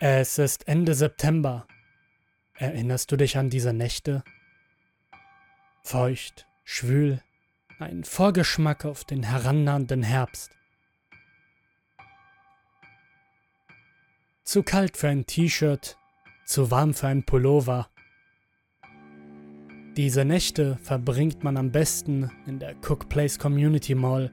Es 0.00 0.38
ist 0.38 0.68
Ende 0.68 0.94
September. 0.94 1.66
Erinnerst 2.54 3.10
du 3.10 3.16
dich 3.16 3.36
an 3.36 3.50
diese 3.50 3.72
Nächte? 3.72 4.22
Feucht, 5.82 6.46
schwül, 6.62 7.20
ein 7.80 8.04
Vorgeschmack 8.04 8.84
auf 8.84 9.04
den 9.04 9.24
herannahenden 9.24 10.04
Herbst. 10.04 10.52
Zu 14.44 14.62
kalt 14.62 14.96
für 14.96 15.08
ein 15.08 15.26
T-Shirt, 15.26 15.98
zu 16.46 16.70
warm 16.70 16.94
für 16.94 17.08
ein 17.08 17.24
Pullover. 17.24 17.88
Diese 19.96 20.24
Nächte 20.24 20.78
verbringt 20.80 21.42
man 21.42 21.56
am 21.56 21.72
besten 21.72 22.30
in 22.46 22.60
der 22.60 22.76
Cook 22.76 23.08
Place 23.08 23.36
Community 23.36 23.96
Mall 23.96 24.30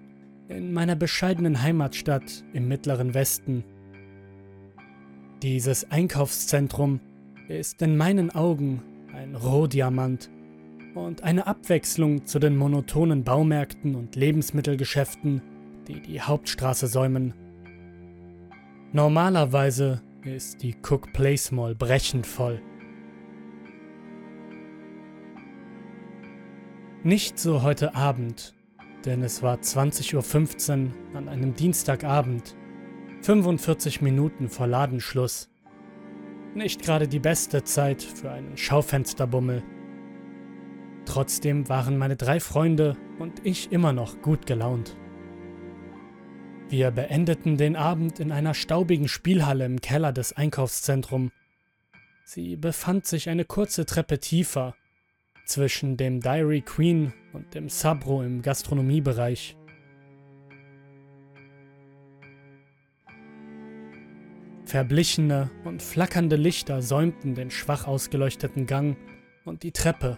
in 0.47 0.73
meiner 0.73 0.95
bescheidenen 0.95 1.63
Heimatstadt 1.63 2.43
im 2.53 2.67
mittleren 2.67 3.15
Westen. 3.15 3.63
Dieses 5.41 5.91
Einkaufszentrum 5.91 7.01
ist 7.49 7.81
in 7.81 7.97
meinen 7.97 8.33
Augen 8.33 8.81
ein 9.13 9.35
Rohdiamant 9.35 10.29
und 10.95 11.23
eine 11.23 11.45
Abwechslung 11.45 12.25
zu 12.25 12.39
den 12.39 12.55
monotonen 12.55 13.25
Baumärkten 13.25 13.95
und 13.95 14.15
Lebensmittelgeschäften, 14.15 15.41
die 15.87 16.01
die 16.01 16.21
Hauptstraße 16.21 16.87
säumen. 16.87 17.33
Normalerweise 18.93 20.01
ist 20.23 20.63
die 20.63 20.73
Cook 20.81 21.11
Place 21.11 21.51
Mall 21.51 21.75
brechend 21.75 22.25
voll. 22.25 22.61
Nicht 27.03 27.37
so 27.37 27.61
heute 27.61 27.93
Abend, 27.93 28.55
denn 29.03 29.21
es 29.21 29.43
war 29.43 29.57
20.15 29.57 30.85
Uhr 30.85 31.17
an 31.17 31.27
einem 31.27 31.53
Dienstagabend 31.53 32.55
45 33.25 34.03
Minuten 34.03 34.49
vor 34.49 34.67
Ladenschluss. 34.67 35.49
Nicht 36.53 36.83
gerade 36.83 37.07
die 37.07 37.17
beste 37.17 37.63
Zeit 37.63 38.03
für 38.03 38.29
einen 38.29 38.55
Schaufensterbummel. 38.55 39.63
Trotzdem 41.05 41.67
waren 41.67 41.97
meine 41.97 42.17
drei 42.17 42.39
Freunde 42.39 42.95
und 43.17 43.43
ich 43.43 43.71
immer 43.71 43.93
noch 43.93 44.21
gut 44.21 44.45
gelaunt. 44.45 44.95
Wir 46.69 46.91
beendeten 46.91 47.57
den 47.57 47.75
Abend 47.75 48.19
in 48.19 48.31
einer 48.31 48.53
staubigen 48.53 49.07
Spielhalle 49.07 49.65
im 49.65 49.81
Keller 49.81 50.13
des 50.13 50.33
Einkaufszentrums. 50.33 51.31
Sie 52.25 52.55
befand 52.55 53.07
sich 53.07 53.27
eine 53.27 53.43
kurze 53.43 53.87
Treppe 53.87 54.19
tiefer, 54.19 54.75
zwischen 55.47 55.97
dem 55.97 56.19
Diary 56.19 56.61
Queen 56.61 57.11
und 57.33 57.55
dem 57.55 57.69
Sabro 57.69 58.21
im 58.21 58.43
Gastronomiebereich. 58.43 59.57
Verblichene 64.65 65.51
und 65.63 65.83
flackernde 65.83 66.35
Lichter 66.35 66.81
säumten 66.81 67.35
den 67.35 67.51
schwach 67.51 67.85
ausgeleuchteten 67.87 68.65
Gang 68.65 68.97
und 69.45 69.61
die 69.61 69.71
Treppe. 69.71 70.17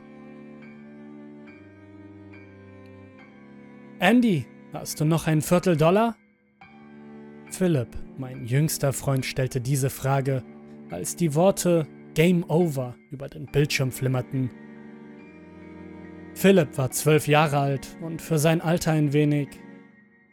Andy, 3.99 4.45
hast 4.71 5.01
du 5.01 5.05
noch 5.05 5.27
ein 5.27 5.41
Viertel 5.41 5.75
Dollar? 5.75 6.15
Philipp, 7.51 7.89
mein 8.17 8.45
jüngster 8.45 8.93
Freund, 8.93 9.25
stellte 9.25 9.59
diese 9.59 9.89
Frage, 9.89 10.43
als 10.91 11.15
die 11.15 11.35
Worte 11.35 11.85
Game 12.13 12.49
Over 12.49 12.95
über 13.11 13.27
den 13.27 13.47
Bildschirm 13.47 13.91
flimmerten. 13.91 14.49
Philipp 16.35 16.77
war 16.77 16.91
zwölf 16.91 17.27
Jahre 17.27 17.57
alt 17.57 17.97
und 18.01 18.21
für 18.21 18.37
sein 18.37 18.61
Alter 18.61 18.91
ein 18.91 19.11
wenig 19.11 19.49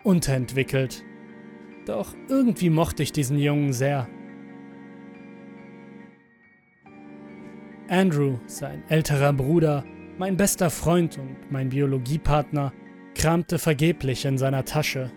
unterentwickelt. 0.05 1.03
Doch 1.87 2.15
irgendwie 2.29 2.71
mochte 2.71 3.03
ich 3.03 3.13
diesen 3.13 3.39
Jungen 3.39 3.73
sehr. 3.73 4.09
Andrew, 7.89 8.39
sein 8.47 8.83
älterer 8.89 9.33
Bruder, 9.33 9.85
mein 10.19 10.37
bester 10.37 10.71
Freund 10.71 11.19
und 11.19 11.51
mein 11.51 11.69
Biologiepartner, 11.69 12.73
kramte 13.15 13.59
vergeblich 13.59 14.25
in 14.25 14.39
seiner 14.39 14.65
Tasche. 14.65 15.13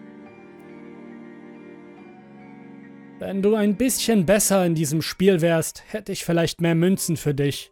Wenn 3.19 3.41
du 3.41 3.55
ein 3.55 3.77
bisschen 3.77 4.25
besser 4.25 4.65
in 4.65 4.75
diesem 4.75 5.01
Spiel 5.01 5.41
wärst, 5.41 5.83
hätte 5.87 6.11
ich 6.11 6.23
vielleicht 6.23 6.61
mehr 6.61 6.75
Münzen 6.75 7.17
für 7.17 7.33
dich. 7.33 7.71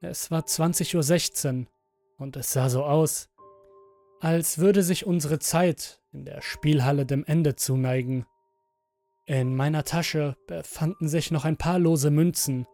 Es 0.00 0.30
war 0.30 0.42
20.16 0.42 1.60
Uhr 1.60 1.66
und 2.16 2.36
es 2.36 2.52
sah 2.52 2.70
so 2.70 2.84
aus, 2.84 3.29
als 4.20 4.58
würde 4.58 4.82
sich 4.82 5.06
unsere 5.06 5.38
Zeit 5.38 6.00
in 6.12 6.24
der 6.24 6.42
Spielhalle 6.42 7.06
dem 7.06 7.24
Ende 7.24 7.56
zuneigen. 7.56 8.26
In 9.26 9.56
meiner 9.56 9.84
Tasche 9.84 10.36
befanden 10.46 11.08
sich 11.08 11.30
noch 11.30 11.44
ein 11.44 11.56
paar 11.56 11.78
lose 11.78 12.10
Münzen, 12.10 12.66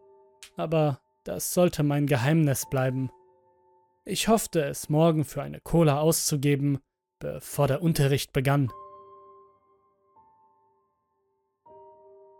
aber 0.55 0.99
das 1.23 1.53
sollte 1.53 1.83
mein 1.83 2.07
Geheimnis 2.07 2.65
bleiben. 2.69 3.09
Ich 4.05 4.27
hoffte 4.27 4.63
es 4.63 4.89
morgen 4.89 5.25
für 5.25 5.41
eine 5.41 5.59
Cola 5.59 5.99
auszugeben, 5.99 6.79
bevor 7.19 7.67
der 7.67 7.81
Unterricht 7.81 8.33
begann. 8.33 8.71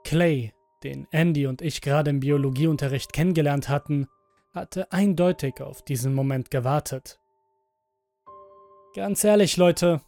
Clay, 0.03 0.53
den 0.84 1.07
Andy 1.12 1.47
und 1.47 1.62
ich 1.62 1.81
gerade 1.81 2.09
im 2.09 2.22
Biologieunterricht 2.22 3.12
kennengelernt 3.12 3.67
hatten, 3.67 4.07
hatte 4.53 4.91
eindeutig 4.91 5.62
auf 5.62 5.84
diesen 5.84 6.13
Moment 6.13 6.50
gewartet. 6.50 7.19
Ganz 8.96 9.24
ehrlich, 9.24 9.58
Leute, 9.58 10.02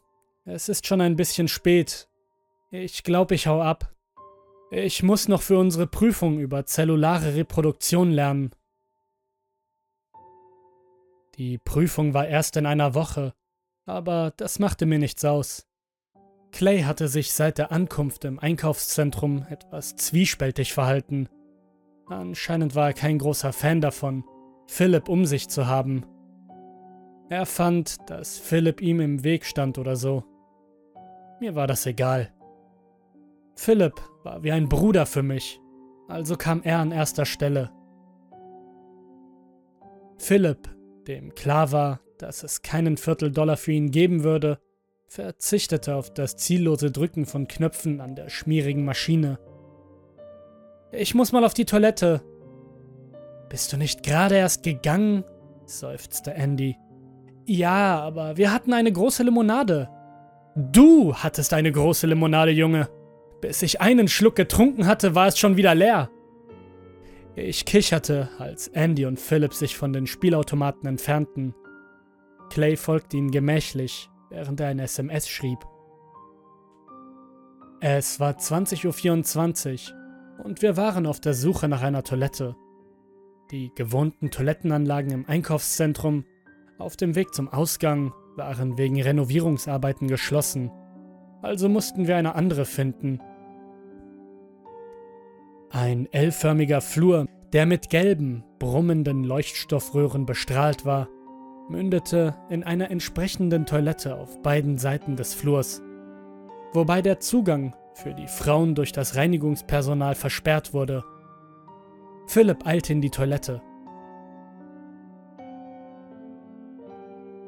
es 0.45 0.69
ist 0.69 0.87
schon 0.87 1.01
ein 1.01 1.15
bisschen 1.15 1.47
spät. 1.47 2.09
Ich 2.71 3.03
glaube, 3.03 3.35
ich 3.35 3.47
hau 3.47 3.61
ab. 3.61 3.93
Ich 4.71 5.03
muss 5.03 5.27
noch 5.27 5.41
für 5.41 5.57
unsere 5.57 5.87
Prüfung 5.87 6.39
über 6.39 6.65
zellulare 6.65 7.35
Reproduktion 7.35 8.11
lernen. 8.11 8.51
Die 11.35 11.57
Prüfung 11.57 12.13
war 12.13 12.27
erst 12.27 12.57
in 12.57 12.65
einer 12.65 12.93
Woche, 12.93 13.33
aber 13.85 14.33
das 14.37 14.59
machte 14.59 14.85
mir 14.85 14.99
nichts 14.99 15.23
aus. 15.25 15.65
Clay 16.51 16.81
hatte 16.81 17.07
sich 17.07 17.31
seit 17.31 17.57
der 17.57 17.71
Ankunft 17.71 18.25
im 18.25 18.39
Einkaufszentrum 18.39 19.45
etwas 19.49 19.95
zwiespältig 19.95 20.73
verhalten. 20.73 21.29
Anscheinend 22.07 22.75
war 22.75 22.87
er 22.87 22.93
kein 22.93 23.19
großer 23.19 23.53
Fan 23.53 23.81
davon, 23.81 24.23
Philipp 24.67 25.09
um 25.09 25.25
sich 25.25 25.47
zu 25.47 25.67
haben. 25.67 26.05
Er 27.29 27.45
fand, 27.45 27.97
dass 28.09 28.39
Philipp 28.39 28.81
ihm 28.81 28.99
im 28.99 29.23
Weg 29.23 29.45
stand 29.45 29.77
oder 29.77 29.95
so. 29.95 30.23
Mir 31.39 31.53
war 31.53 31.67
das 31.67 31.85
egal. 31.85 32.33
Philipp 33.55 34.01
war 34.23 34.43
wie 34.43 34.51
ein 34.51 34.67
Bruder 34.67 35.05
für 35.05 35.21
mich, 35.21 35.59
also 36.07 36.35
kam 36.35 36.63
er 36.63 36.79
an 36.79 36.91
erster 36.91 37.25
Stelle. 37.25 37.71
Philipp, 40.17 40.69
dem 41.07 41.35
klar 41.35 41.71
war, 41.71 41.99
dass 42.17 42.43
es 42.43 42.61
keinen 42.63 42.97
Vierteldollar 42.97 43.57
für 43.57 43.73
ihn 43.73 43.91
geben 43.91 44.23
würde, 44.23 44.59
verzichtete 45.07 45.95
auf 45.95 46.13
das 46.13 46.35
ziellose 46.35 46.91
Drücken 46.91 47.25
von 47.25 47.47
Knöpfen 47.47 48.01
an 48.01 48.15
der 48.15 48.29
schmierigen 48.29 48.85
Maschine. 48.85 49.39
Ich 50.91 51.13
muss 51.13 51.31
mal 51.31 51.43
auf 51.43 51.53
die 51.53 51.65
Toilette. 51.65 52.21
Bist 53.49 53.71
du 53.71 53.77
nicht 53.77 54.03
gerade 54.03 54.35
erst 54.35 54.63
gegangen? 54.63 55.23
seufzte 55.65 56.33
Andy. 56.33 56.75
Ja, 57.49 57.99
aber 57.99 58.37
wir 58.37 58.53
hatten 58.53 58.73
eine 58.73 58.91
große 58.91 59.23
Limonade. 59.23 59.89
Du 60.55 61.15
hattest 61.15 61.51
eine 61.51 61.71
große 61.71 62.05
Limonade, 62.05 62.51
Junge. 62.51 62.89
Bis 63.41 63.63
ich 63.63 63.81
einen 63.81 64.07
Schluck 64.07 64.35
getrunken 64.35 64.85
hatte, 64.85 65.15
war 65.15 65.25
es 65.25 65.39
schon 65.39 65.57
wieder 65.57 65.73
leer. 65.73 66.11
Ich 67.35 67.65
kicherte, 67.65 68.29
als 68.37 68.67
Andy 68.67 69.07
und 69.07 69.19
Philip 69.19 69.55
sich 69.55 69.75
von 69.75 69.93
den 69.93 70.05
Spielautomaten 70.05 70.87
entfernten. 70.87 71.55
Clay 72.51 72.77
folgte 72.77 73.17
ihnen 73.17 73.31
gemächlich, 73.31 74.11
während 74.29 74.59
er 74.59 74.67
ein 74.67 74.77
SMS 74.77 75.27
schrieb. 75.27 75.57
Es 77.81 78.19
war 78.19 78.33
20.24 78.33 79.89
Uhr 79.89 80.45
und 80.45 80.61
wir 80.61 80.77
waren 80.77 81.07
auf 81.07 81.19
der 81.19 81.33
Suche 81.33 81.67
nach 81.67 81.81
einer 81.81 82.03
Toilette. 82.03 82.55
Die 83.49 83.71
gewohnten 83.73 84.29
Toilettenanlagen 84.29 85.11
im 85.11 85.25
Einkaufszentrum 85.27 86.25
auf 86.79 86.95
dem 86.95 87.15
Weg 87.15 87.33
zum 87.33 87.49
Ausgang 87.49 88.13
waren 88.35 88.77
wegen 88.77 89.01
Renovierungsarbeiten 89.01 90.07
geschlossen, 90.07 90.71
also 91.41 91.69
mussten 91.69 92.07
wir 92.07 92.17
eine 92.17 92.35
andere 92.35 92.65
finden. 92.65 93.19
Ein 95.69 96.07
L-förmiger 96.11 96.81
Flur, 96.81 97.27
der 97.53 97.65
mit 97.65 97.89
gelben, 97.89 98.43
brummenden 98.57 99.23
Leuchtstoffröhren 99.23 100.25
bestrahlt 100.25 100.85
war, 100.85 101.07
mündete 101.69 102.35
in 102.49 102.63
einer 102.63 102.89
entsprechenden 102.89 103.65
Toilette 103.65 104.15
auf 104.15 104.41
beiden 104.41 104.77
Seiten 104.77 105.15
des 105.15 105.33
Flurs, 105.33 105.81
wobei 106.73 107.01
der 107.01 107.19
Zugang 107.19 107.75
für 107.93 108.13
die 108.13 108.27
Frauen 108.27 108.73
durch 108.73 108.91
das 108.91 109.15
Reinigungspersonal 109.15 110.15
versperrt 110.15 110.73
wurde. 110.73 111.03
Philipp 112.27 112.65
eilte 112.65 112.93
in 112.93 113.01
die 113.01 113.09
Toilette. 113.09 113.61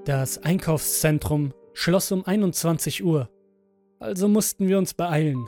Das 0.05 0.39
Einkaufszentrum 0.39 1.53
schloss 1.73 2.11
um 2.11 2.25
21 2.25 3.03
Uhr, 3.03 3.29
also 3.99 4.27
mussten 4.27 4.67
wir 4.67 4.79
uns 4.79 4.95
beeilen. 4.95 5.47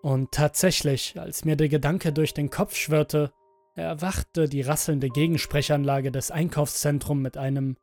Und 0.00 0.30
tatsächlich, 0.30 1.18
als 1.18 1.44
mir 1.44 1.56
der 1.56 1.68
Gedanke 1.68 2.12
durch 2.12 2.34
den 2.34 2.50
Kopf 2.50 2.76
schwirrte, 2.76 3.32
erwachte 3.74 4.48
die 4.48 4.60
rasselnde 4.60 5.08
Gegensprechanlage 5.08 6.12
des 6.12 6.30
Einkaufszentrums 6.30 7.20
mit 7.20 7.36
einem 7.36 7.76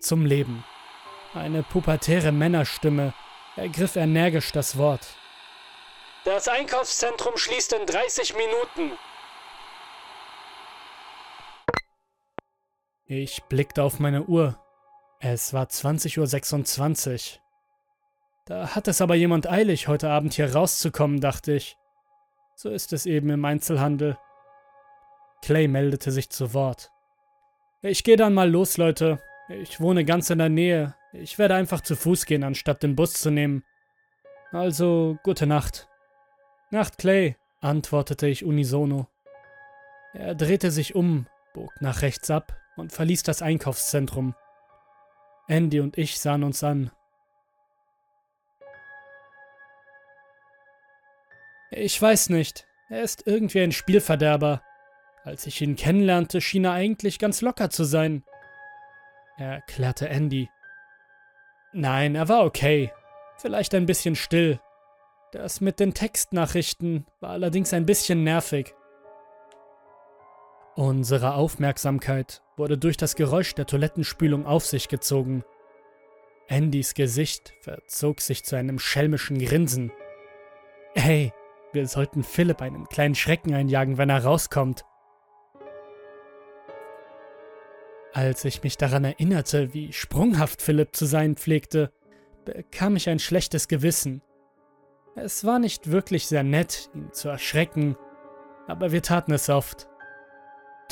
zum 0.00 0.26
Leben. 0.26 0.64
Eine 1.32 1.62
pubertäre 1.62 2.30
Männerstimme 2.30 3.14
ergriff 3.56 3.96
energisch 3.96 4.52
das 4.52 4.76
Wort. 4.76 5.16
Das 6.26 6.46
Einkaufszentrum 6.46 7.38
schließt 7.38 7.72
in 7.72 7.86
30 7.86 8.34
Minuten. 8.36 8.98
Ich 13.06 13.42
blickte 13.44 13.82
auf 13.82 13.98
meine 13.98 14.24
Uhr. 14.24 14.58
Es 15.20 15.52
war 15.52 15.66
20.26 15.66 17.36
Uhr. 17.36 17.42
Da 18.46 18.74
hat 18.74 18.88
es 18.88 19.00
aber 19.00 19.14
jemand 19.14 19.48
eilig, 19.48 19.88
heute 19.88 20.08
Abend 20.10 20.34
hier 20.34 20.52
rauszukommen, 20.52 21.20
dachte 21.20 21.52
ich. 21.52 21.76
So 22.54 22.70
ist 22.70 22.92
es 22.92 23.06
eben 23.06 23.30
im 23.30 23.44
Einzelhandel. 23.44 24.18
Clay 25.42 25.68
meldete 25.68 26.12
sich 26.12 26.30
zu 26.30 26.54
Wort. 26.54 26.90
Ich 27.82 28.04
gehe 28.04 28.16
dann 28.16 28.34
mal 28.34 28.50
los, 28.50 28.76
Leute. 28.76 29.20
Ich 29.48 29.80
wohne 29.80 30.04
ganz 30.04 30.30
in 30.30 30.38
der 30.38 30.48
Nähe. 30.48 30.94
Ich 31.12 31.38
werde 31.38 31.56
einfach 31.56 31.80
zu 31.80 31.96
Fuß 31.96 32.26
gehen, 32.26 32.44
anstatt 32.44 32.82
den 32.82 32.94
Bus 32.94 33.14
zu 33.14 33.30
nehmen. 33.30 33.64
Also, 34.52 35.18
gute 35.24 35.46
Nacht. 35.46 35.88
Nacht, 36.70 36.98
Clay, 36.98 37.36
antwortete 37.60 38.28
ich 38.28 38.44
unisono. 38.44 39.08
Er 40.14 40.34
drehte 40.34 40.70
sich 40.70 40.94
um, 40.94 41.26
bog 41.52 41.72
nach 41.80 42.02
rechts 42.02 42.30
ab 42.30 42.61
und 42.76 42.92
verließ 42.92 43.22
das 43.22 43.42
Einkaufszentrum. 43.42 44.34
Andy 45.48 45.80
und 45.80 45.98
ich 45.98 46.18
sahen 46.18 46.44
uns 46.44 46.62
an. 46.64 46.90
Ich 51.70 52.00
weiß 52.00 52.28
nicht, 52.28 52.66
er 52.90 53.02
ist 53.02 53.26
irgendwie 53.26 53.60
ein 53.60 53.72
Spielverderber. 53.72 54.62
Als 55.24 55.46
ich 55.46 55.60
ihn 55.62 55.76
kennenlernte, 55.76 56.40
schien 56.40 56.64
er 56.64 56.72
eigentlich 56.72 57.18
ganz 57.18 57.40
locker 57.40 57.70
zu 57.70 57.84
sein, 57.84 58.24
erklärte 59.38 60.08
Andy. 60.08 60.50
Nein, 61.72 62.14
er 62.14 62.28
war 62.28 62.44
okay. 62.44 62.92
Vielleicht 63.38 63.74
ein 63.74 63.86
bisschen 63.86 64.14
still. 64.14 64.60
Das 65.32 65.60
mit 65.60 65.80
den 65.80 65.94
Textnachrichten 65.94 67.06
war 67.20 67.30
allerdings 67.30 67.72
ein 67.72 67.86
bisschen 67.86 68.22
nervig. 68.24 68.74
Unsere 70.74 71.34
Aufmerksamkeit 71.34 72.42
wurde 72.56 72.78
durch 72.78 72.96
das 72.96 73.14
Geräusch 73.14 73.54
der 73.54 73.66
Toilettenspülung 73.66 74.46
auf 74.46 74.64
sich 74.64 74.88
gezogen. 74.88 75.44
Andys 76.48 76.94
Gesicht 76.94 77.52
verzog 77.60 78.22
sich 78.22 78.44
zu 78.44 78.56
einem 78.56 78.78
schelmischen 78.78 79.38
Grinsen. 79.38 79.92
Hey, 80.94 81.32
wir 81.74 81.86
sollten 81.86 82.22
Philipp 82.22 82.62
einen 82.62 82.88
kleinen 82.88 83.14
Schrecken 83.14 83.54
einjagen, 83.54 83.98
wenn 83.98 84.08
er 84.08 84.24
rauskommt. 84.24 84.84
Als 88.14 88.44
ich 88.44 88.62
mich 88.62 88.78
daran 88.78 89.04
erinnerte, 89.04 89.74
wie 89.74 89.92
sprunghaft 89.92 90.62
Philipp 90.62 90.96
zu 90.96 91.04
sein 91.04 91.36
pflegte, 91.36 91.92
bekam 92.46 92.96
ich 92.96 93.10
ein 93.10 93.18
schlechtes 93.18 93.68
Gewissen. 93.68 94.22
Es 95.16 95.44
war 95.44 95.58
nicht 95.58 95.90
wirklich 95.90 96.26
sehr 96.26 96.42
nett, 96.42 96.90
ihn 96.94 97.12
zu 97.12 97.28
erschrecken, 97.28 97.96
aber 98.66 98.92
wir 98.92 99.02
taten 99.02 99.32
es 99.32 99.50
oft. 99.50 99.88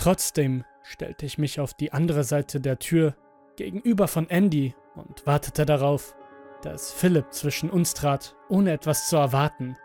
Trotzdem 0.00 0.64
stellte 0.82 1.26
ich 1.26 1.37
mich 1.37 1.61
auf 1.61 1.75
die 1.75 1.93
andere 1.93 2.25
Seite 2.25 2.58
der 2.58 2.79
Tür 2.79 3.14
gegenüber 3.56 4.08
von 4.08 4.31
Andy 4.31 4.75
und 4.94 5.26
wartete 5.26 5.67
darauf, 5.67 6.17
dass 6.62 6.91
Philipp 6.91 7.35
zwischen 7.35 7.69
uns 7.69 7.93
trat, 7.93 8.35
ohne 8.49 8.73
etwas 8.73 9.11
zu 9.11 9.19
erwarten. 9.19 9.76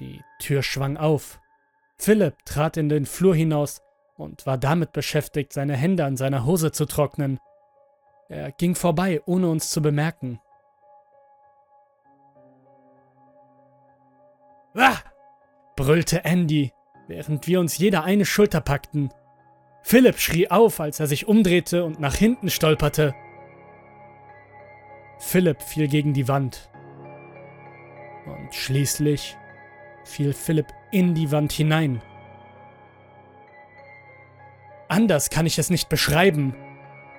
Die 0.00 0.20
Tür 0.40 0.64
schwang 0.64 0.96
auf. 0.96 1.40
Philipp 1.96 2.44
trat 2.44 2.76
in 2.76 2.88
den 2.88 3.06
Flur 3.06 3.36
hinaus 3.36 3.82
und 4.16 4.46
war 4.46 4.58
damit 4.58 4.90
beschäftigt, 4.90 5.52
seine 5.52 5.76
Hände 5.76 6.04
an 6.04 6.16
seiner 6.16 6.44
Hose 6.44 6.72
zu 6.72 6.84
trocknen. 6.84 7.38
Er 8.28 8.50
ging 8.50 8.74
vorbei, 8.74 9.22
ohne 9.26 9.48
uns 9.48 9.70
zu 9.70 9.80
bemerken. 9.80 10.40
Ah! 14.74 14.98
brüllte 15.76 16.24
Andy, 16.24 16.72
während 17.08 17.46
wir 17.46 17.60
uns 17.60 17.78
jeder 17.78 18.04
eine 18.04 18.24
Schulter 18.24 18.60
packten. 18.60 19.10
Philipp 19.82 20.18
schrie 20.18 20.50
auf, 20.50 20.80
als 20.80 21.00
er 21.00 21.06
sich 21.06 21.26
umdrehte 21.26 21.84
und 21.84 22.00
nach 22.00 22.14
hinten 22.14 22.50
stolperte. 22.50 23.14
Philipp 25.18 25.62
fiel 25.62 25.88
gegen 25.88 26.14
die 26.14 26.28
Wand. 26.28 26.70
Und 28.26 28.54
schließlich 28.54 29.36
fiel 30.04 30.32
Philipp 30.32 30.66
in 30.90 31.14
die 31.14 31.32
Wand 31.32 31.52
hinein. 31.52 32.02
Anders 34.88 35.30
kann 35.30 35.46
ich 35.46 35.58
es 35.58 35.70
nicht 35.70 35.88
beschreiben. 35.88 36.54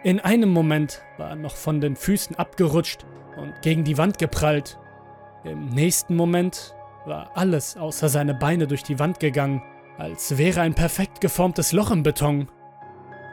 In 0.04 0.20
einem 0.20 0.50
Moment 0.50 1.02
war 1.18 1.30
er 1.32 1.36
noch 1.36 1.56
von 1.56 1.82
den 1.82 1.96
Füßen 1.96 2.36
abgerutscht 2.36 3.06
und 3.36 3.62
gegen 3.62 3.84
die 3.84 3.98
Wand 3.98 4.20
geprallt. 4.20 4.78
Im 5.44 5.70
nächsten 5.70 6.16
Moment 6.16 6.76
war 7.06 7.32
alles 7.36 7.76
außer 7.76 8.10
seine 8.10 8.34
Beine 8.34 8.68
durch 8.68 8.84
die 8.84 9.00
Wand 9.00 9.20
gegangen, 9.20 9.64
als 9.98 10.38
wäre 10.38 10.62
ein 10.62 10.74
perfekt 10.74 11.22
geformtes 11.22 11.72
Loch 11.72 11.92
im 11.92 12.04
Beton. 12.04 12.50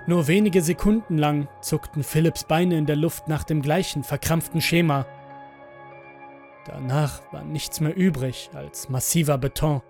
Nur 0.07 0.27
wenige 0.29 0.63
Sekunden 0.63 1.19
lang 1.19 1.49
zuckten 1.61 2.03
Philipps 2.03 2.45
Beine 2.45 2.77
in 2.77 2.87
der 2.87 2.97
Luft 2.97 3.29
nach 3.29 3.45
dem 3.45 3.63
gleichen 3.63 4.05
verkrampften 4.05 4.61
Schema. 4.61 5.07
Danach 6.67 7.21
war 7.33 7.45
nichts 7.45 7.81
mehr 7.81 7.97
übrig 7.97 8.51
als 8.55 8.89
massiver 8.89 9.39
Beton. 9.39 9.83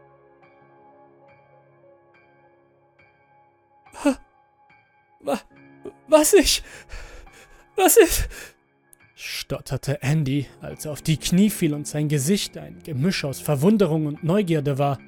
Was 6.11 6.33
ich. 6.33 6.63
Was 7.77 7.97
ist. 7.97 8.29
stotterte 9.15 10.03
Andy, 10.03 10.47
als 10.61 10.85
er 10.85 10.93
auf 10.93 11.03
die 11.03 11.19
Knie 11.19 11.51
fiel 11.51 11.73
und 11.73 11.87
sein 11.87 12.09
Gesicht 12.09 12.59
ein 12.59 12.83
Gemisch 12.83 13.25
aus 13.25 13.41
Verwunderung 13.41 14.07
und 14.07 14.25
Neugierde 14.25 14.79
war. 14.79 14.99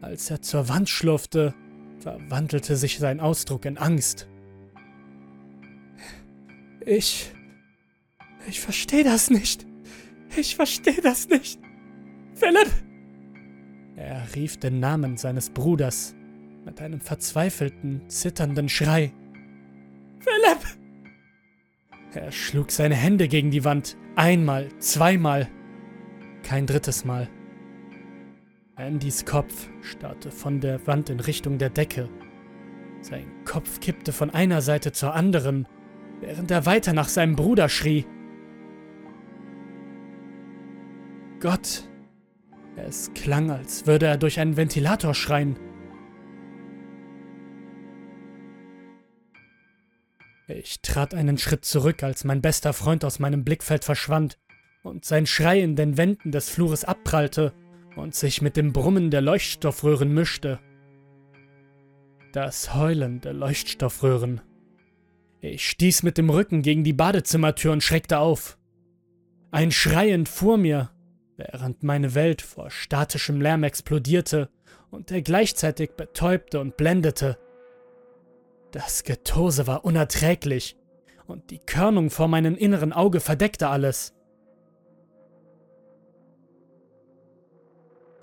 Als 0.00 0.30
er 0.30 0.42
zur 0.42 0.68
Wand 0.68 0.88
schlurfte, 0.88 1.54
verwandelte 2.00 2.76
sich 2.76 2.98
sein 2.98 3.20
Ausdruck 3.20 3.64
in 3.64 3.78
Angst. 3.78 4.28
Ich. 6.84 7.32
Ich 8.48 8.60
verstehe 8.60 9.04
das 9.04 9.30
nicht. 9.30 9.66
Ich 10.36 10.56
verstehe 10.56 11.00
das 11.02 11.28
nicht. 11.28 11.60
Philipp! 12.34 12.70
Er 13.96 14.26
rief 14.34 14.58
den 14.58 14.78
Namen 14.78 15.16
seines 15.16 15.50
Bruders 15.50 16.14
mit 16.64 16.80
einem 16.80 17.00
verzweifelten, 17.00 18.08
zitternden 18.08 18.68
Schrei. 18.68 19.12
Philipp! 20.20 20.78
Er 22.14 22.30
schlug 22.30 22.70
seine 22.70 22.94
Hände 22.94 23.28
gegen 23.28 23.50
die 23.50 23.64
Wand. 23.64 23.96
Einmal, 24.16 24.68
zweimal. 24.78 25.48
Kein 26.42 26.66
drittes 26.66 27.04
Mal. 27.04 27.28
Andys 28.78 29.24
Kopf 29.24 29.68
starrte 29.82 30.30
von 30.30 30.60
der 30.60 30.86
Wand 30.86 31.10
in 31.10 31.18
Richtung 31.18 31.58
der 31.58 31.68
Decke. 31.68 32.08
Sein 33.00 33.26
Kopf 33.44 33.80
kippte 33.80 34.12
von 34.12 34.30
einer 34.30 34.62
Seite 34.62 34.92
zur 34.92 35.14
anderen, 35.14 35.66
während 36.20 36.48
er 36.52 36.64
weiter 36.64 36.92
nach 36.92 37.08
seinem 37.08 37.34
Bruder 37.34 37.68
schrie. 37.68 38.06
Gott! 41.40 41.88
Es 42.76 43.12
klang, 43.14 43.50
als 43.50 43.88
würde 43.88 44.06
er 44.06 44.16
durch 44.16 44.38
einen 44.38 44.56
Ventilator 44.56 45.12
schreien. 45.12 45.58
Ich 50.46 50.82
trat 50.82 51.14
einen 51.14 51.36
Schritt 51.36 51.64
zurück, 51.64 52.04
als 52.04 52.22
mein 52.22 52.40
bester 52.40 52.72
Freund 52.72 53.04
aus 53.04 53.18
meinem 53.18 53.42
Blickfeld 53.42 53.84
verschwand 53.84 54.38
und 54.84 55.04
sein 55.04 55.26
Schrei 55.26 55.60
in 55.60 55.74
den 55.74 55.96
Wänden 55.96 56.30
des 56.30 56.48
Flures 56.48 56.84
abprallte 56.84 57.52
und 57.98 58.14
sich 58.14 58.40
mit 58.40 58.56
dem 58.56 58.72
Brummen 58.72 59.10
der 59.10 59.20
Leuchtstoffröhren 59.20 60.12
mischte. 60.14 60.60
Das 62.32 62.74
Heulen 62.74 63.20
der 63.20 63.32
Leuchtstoffröhren. 63.32 64.40
Ich 65.40 65.68
stieß 65.68 66.02
mit 66.02 66.18
dem 66.18 66.30
Rücken 66.30 66.62
gegen 66.62 66.84
die 66.84 66.92
Badezimmertür 66.92 67.72
und 67.72 67.82
schreckte 67.82 68.18
auf. 68.18 68.58
Ein 69.50 69.70
Schrei 69.70 70.10
entfuhr 70.10 70.58
mir, 70.58 70.90
während 71.36 71.82
meine 71.82 72.14
Welt 72.14 72.42
vor 72.42 72.70
statischem 72.70 73.40
Lärm 73.40 73.64
explodierte 73.64 74.48
und 74.90 75.10
er 75.10 75.22
gleichzeitig 75.22 75.92
betäubte 75.92 76.60
und 76.60 76.76
blendete. 76.76 77.38
Das 78.72 79.04
Getose 79.04 79.66
war 79.66 79.84
unerträglich, 79.84 80.76
und 81.26 81.50
die 81.50 81.58
Körnung 81.58 82.10
vor 82.10 82.28
meinem 82.28 82.56
inneren 82.56 82.92
Auge 82.92 83.20
verdeckte 83.20 83.68
alles. 83.68 84.14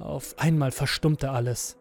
Auf 0.05 0.38
einmal 0.38 0.69
verstummte 0.69 1.31
alles. 1.31 1.79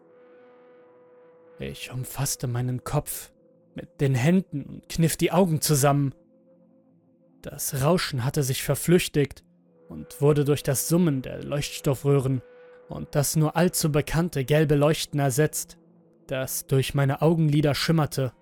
Ich 1.59 1.93
umfasste 1.93 2.47
meinen 2.47 2.83
Kopf 2.83 3.31
mit 3.75 4.01
den 4.01 4.15
Händen 4.15 4.63
und 4.63 4.89
kniff 4.89 5.19
die 5.19 5.31
Augen 5.31 5.61
zusammen. 5.61 6.15
Das 7.43 7.83
Rauschen 7.83 8.25
hatte 8.25 8.43
sich 8.43 8.63
verflüchtigt 8.63 9.45
und 9.91 10.23
wurde 10.23 10.47
durch 10.47 10.63
das 10.63 10.89
Summen 10.89 11.21
der 11.21 11.45
Leuchtstoffröhren 11.45 12.41
und 12.89 13.15
das 13.15 13.37
nur 13.37 13.57
allzu 13.57 13.93
bekannte 13.93 14.47
gelbe 14.47 14.75
Leuchten 14.75 15.21
ersetzt, 15.21 15.77
das 16.27 16.67
durch 16.67 16.95
meine 16.95 17.21
Augenlider 17.21 17.75
schimmerte. 17.75 18.33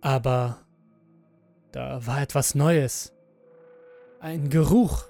Aber 0.00 0.64
da 1.72 2.06
war 2.06 2.22
etwas 2.22 2.54
Neues. 2.54 3.12
Ein 4.20 4.50
Geruch, 4.50 5.08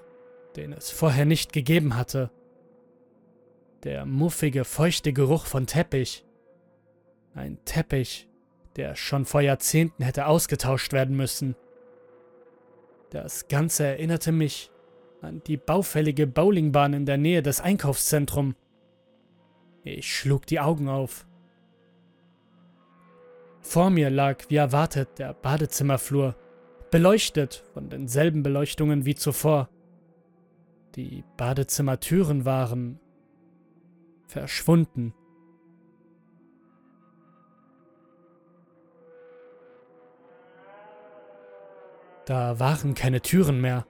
den 0.57 0.73
es 0.73 0.89
vorher 0.89 1.25
nicht 1.25 1.53
gegeben 1.53 1.95
hatte. 1.95 2.31
Der 3.83 4.05
muffige, 4.05 4.65
feuchte 4.65 5.13
Geruch 5.13 5.45
von 5.45 5.67
Teppich. 5.67 6.25
Ein 7.35 7.63
Teppich, 7.63 8.27
der 8.75 8.95
schon 8.95 9.25
vor 9.25 9.41
Jahrzehnten 9.41 10.03
hätte 10.03 10.25
ausgetauscht 10.25 10.91
werden 10.93 11.15
müssen. 11.15 11.55
Das 13.11 13.47
Ganze 13.47 13.85
erinnerte 13.85 14.31
mich 14.31 14.71
an 15.21 15.41
die 15.45 15.57
baufällige 15.57 16.27
Bowlingbahn 16.27 16.93
in 16.93 17.05
der 17.05 17.17
Nähe 17.17 17.41
des 17.41 17.61
Einkaufszentrums. 17.61 18.55
Ich 19.83 20.13
schlug 20.13 20.45
die 20.47 20.59
Augen 20.59 20.89
auf. 20.89 21.25
Vor 23.61 23.89
mir 23.89 24.09
lag, 24.09 24.45
wie 24.49 24.55
erwartet, 24.55 25.19
der 25.19 25.33
Badezimmerflur, 25.33 26.35
beleuchtet 26.91 27.63
von 27.73 27.89
denselben 27.89 28.43
Beleuchtungen 28.43 29.05
wie 29.05 29.15
zuvor. 29.15 29.69
Die 30.97 31.23
Badezimmertüren 31.37 32.43
waren 32.43 32.99
verschwunden. 34.25 35.13
Da 42.25 42.59
waren 42.59 42.95
keine 42.95 43.21
Türen 43.21 43.61
mehr, 43.61 43.85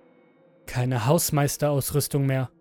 keine 0.66 1.06
Hausmeisterausrüstung 1.06 2.26
mehr, 2.26 2.52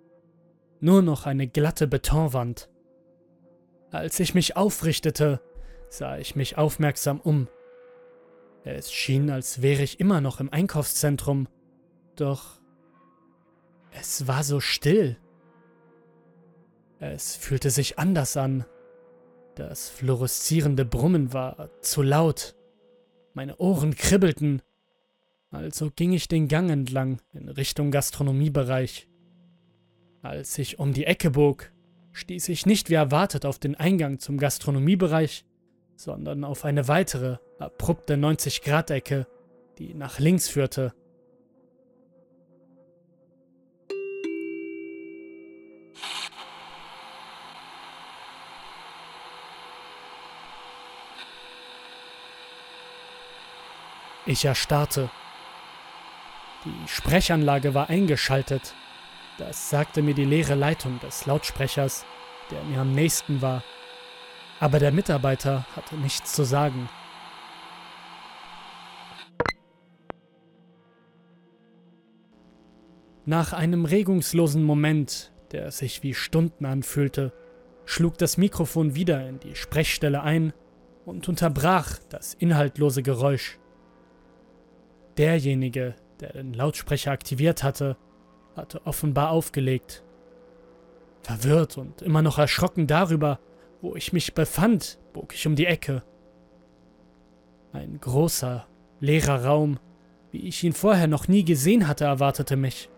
nur 0.79 1.03
noch 1.03 1.27
eine 1.27 1.49
glatte 1.49 1.89
Betonwand. 1.89 2.71
Als 3.91 4.21
ich 4.21 4.33
mich 4.33 4.57
aufrichtete, 4.57 5.41
sah 5.89 6.19
ich 6.19 6.37
mich 6.37 6.57
aufmerksam 6.57 7.19
um. 7.19 7.49
Es 8.63 8.93
schien, 8.93 9.29
als 9.29 9.61
wäre 9.61 9.83
ich 9.83 9.99
immer 9.99 10.21
noch 10.21 10.39
im 10.39 10.53
Einkaufszentrum, 10.53 11.49
doch 12.15 12.61
es 13.99 14.27
war 14.27 14.43
so 14.43 14.61
still. 14.61 15.17
Es 16.99 17.37
fühlte 17.37 17.71
sich 17.71 17.99
anders 17.99 18.37
an. 18.37 18.65
Das 19.55 19.89
fluoreszierende 19.89 20.85
Brummen 20.85 21.33
war 21.33 21.71
zu 21.81 22.03
laut. 22.03 22.55
Meine 23.35 23.57
Ohren 23.57 23.95
kribbelten. 23.95 24.63
Also 25.51 25.91
ging 25.91 26.13
ich 26.13 26.29
den 26.29 26.49
Gang 26.49 26.71
entlang 26.71 27.21
in 27.33 27.49
Richtung 27.49 27.91
Gastronomiebereich. 27.91 29.09
Als 30.23 30.59
ich 30.59 30.79
um 30.79 30.93
die 30.93 31.05
Ecke 31.05 31.31
bog, 31.31 31.73
stieß 32.13 32.49
ich 32.49 32.67
nicht 32.67 32.91
wie 32.91 32.95
erwartet 32.95 33.47
auf 33.47 33.59
den 33.59 33.75
Eingang 33.75 34.19
zum 34.19 34.39
Gastronomiebereich, 34.39 35.45
sondern 35.95 36.45
auf 36.45 36.65
eine 36.65 36.89
weitere, 36.89 37.39
abrupte 37.59 38.15
90-Grad-Ecke, 38.15 39.27
die 39.79 39.95
nach 39.95 40.19
links 40.19 40.49
führte. 40.49 40.95
Ich 54.29 54.45
erstarrte. 54.45 55.09
Die 56.65 56.89
Sprechanlage 56.89 57.75
war 57.75 57.89
eingeschaltet. 57.89 58.75
Das 59.39 59.71
sagte 59.71 60.03
mir 60.03 60.15
die 60.15 60.25
leere 60.25 60.57
Leitung 60.57 60.99
des 60.99 61.27
Lautsprechers, 61.27 62.05
der 62.51 62.61
mir 62.65 62.81
am 62.81 62.93
nächsten 62.93 63.41
war. 63.41 63.63
Aber 64.59 64.81
der 64.81 64.91
Mitarbeiter 64.91 65.65
hatte 65.77 65.95
nichts 65.95 66.33
zu 66.33 66.43
sagen. 66.43 66.89
Nach 73.27 73.53
einem 73.53 73.85
regungslosen 73.85 74.65
Moment, 74.65 75.33
der 75.53 75.71
sich 75.71 76.03
wie 76.03 76.15
Stunden 76.15 76.65
anfühlte, 76.65 77.33
schlug 77.85 78.19
das 78.19 78.39
Mikrofon 78.39 78.97
wieder 78.97 79.29
in 79.29 79.39
die 79.39 79.55
Sprechstelle 79.55 80.23
ein 80.23 80.53
und 81.05 81.29
unterbrach 81.29 81.99
das 82.09 82.35
inhaltlose 82.35 83.05
Geräusch. 83.05 83.59
Derjenige, 85.19 85.95
der 86.21 86.33
den 86.33 86.55
Lautsprecher 86.55 87.11
aktiviert 87.11 87.63
hatte, 87.63 87.97
hatte 88.55 88.87
offenbar 88.87 89.31
aufgelegt. 89.31 90.03
Verwirrt 91.23 91.79
und 91.79 92.03
immer 92.03 92.23
noch 92.23 92.39
erschrocken 92.39 92.87
darüber, 92.87 93.41
wo 93.81 93.97
ich 93.97 94.13
mich 94.13 94.35
befand, 94.35 94.99
bog 95.13 95.35
ich 95.35 95.47
um 95.47 95.57
die 95.57 95.67
Ecke. 95.67 96.03
Ein 97.73 97.99
großer, 98.01 98.67
leerer 99.01 99.45
Raum, 99.45 99.79
wie 100.31 100.49
ich 100.49 100.63
ihn 100.65 100.73
vorher 100.73 101.09
noch 101.09 101.29
nie 101.29 101.45
gesehen 101.45 101.89
hatte, 101.89 102.05
erwartete 102.05 102.57
mich. 102.57 102.89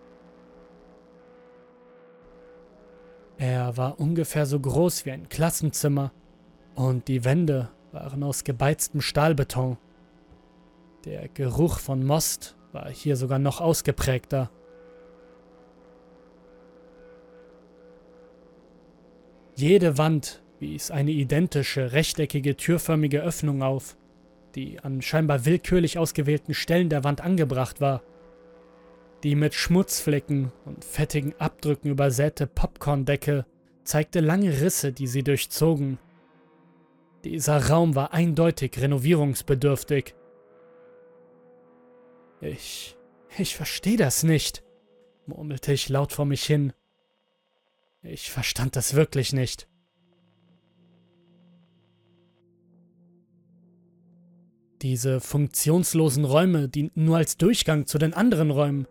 Er 3.39 3.77
war 3.77 4.01
ungefähr 4.01 4.47
so 4.47 4.59
groß 4.59 5.07
wie 5.07 5.13
ein 5.13 5.29
Klassenzimmer 5.29 6.13
und 6.75 7.07
die 7.09 7.25
Wände 7.25 7.71
waren 7.93 8.23
aus 8.23 8.45
gebeiztem 8.45 9.01
Stahlbeton. 9.01 9.79
Der 11.09 11.27
Geruch 11.27 11.79
von 11.79 12.05
Most 12.05 12.55
war 12.73 12.91
hier 12.91 13.17
sogar 13.17 13.39
noch 13.39 13.63
ausgeprägter. 13.63 14.51
Jede 19.55 19.97
Wand 19.97 20.43
wies 20.61 20.91
eine 20.91 21.13
identische, 21.13 21.93
rechteckige, 21.93 22.59
türförmige 22.59 23.23
Öffnung 23.23 23.63
auf, 23.63 23.97
die 24.55 24.81
an 24.81 25.01
scheinbar 25.01 25.47
willkürlich 25.47 25.97
ausgewählten 25.97 26.53
Stellen 26.53 26.91
der 26.91 27.05
Wand 27.05 27.23
angebracht 27.23 27.81
war. 27.81 28.03
Die 29.23 29.35
mit 29.35 29.55
Schmutzflecken 29.55 30.53
und 30.67 30.85
fettigen 30.85 31.33
Abdrücken 31.39 31.89
übersäte 31.89 32.47
Popcorndecke 32.47 33.47
zeigte 33.83 34.21
lange 34.21 34.61
Risse, 34.61 34.93
die 34.93 35.07
sie 35.07 35.23
durchzogen. 35.23 35.97
Dieser 37.25 37.71
Raum 37.71 37.95
war 37.95 38.13
eindeutig 38.13 38.79
renovierungsbedürftig. 38.79 40.15
Ich. 42.41 42.97
ich 43.37 43.57
verstehe 43.57 43.97
das 43.97 44.23
nicht, 44.23 44.63
murmelte 45.27 45.73
ich 45.73 45.89
laut 45.89 46.13
vor 46.13 46.25
mich 46.25 46.45
hin. 46.45 46.73
Ich 48.03 48.31
verstand 48.31 48.77
das 48.77 48.95
wirklich 48.95 49.33
nicht. 49.33 49.69
Diese 54.83 55.21
funktionslosen 55.21 56.25
Räume 56.25 56.69
dienten 56.69 57.05
nur 57.05 57.17
als 57.17 57.37
Durchgang 57.37 57.87
zu 57.87 57.99
den 57.99 58.15
anderen 58.15 58.53
Räumen. 58.53 58.87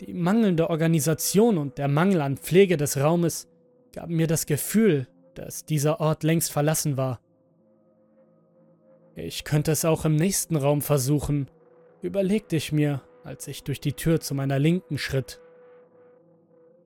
Die 0.00 0.12
mangelnde 0.12 0.68
Organisation 0.68 1.56
und 1.56 1.78
der 1.78 1.88
Mangel 1.88 2.20
an 2.20 2.36
Pflege 2.36 2.76
des 2.76 2.98
Raumes 2.98 3.48
gaben 3.92 4.14
mir 4.14 4.26
das 4.26 4.44
Gefühl, 4.44 5.08
dass 5.34 5.64
dieser 5.64 6.00
Ort 6.00 6.22
längst 6.22 6.52
verlassen 6.52 6.98
war. 6.98 7.20
Ich 9.14 9.44
könnte 9.44 9.72
es 9.72 9.86
auch 9.86 10.04
im 10.04 10.16
nächsten 10.16 10.56
Raum 10.56 10.82
versuchen, 10.82 11.48
überlegte 12.06 12.56
ich 12.56 12.72
mir, 12.72 13.02
als 13.24 13.46
ich 13.48 13.64
durch 13.64 13.80
die 13.80 13.92
Tür 13.92 14.20
zu 14.20 14.34
meiner 14.34 14.58
Linken 14.58 14.96
schritt. 14.96 15.40